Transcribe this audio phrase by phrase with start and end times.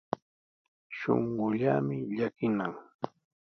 [0.97, 2.73] Shuqullaami llakinan.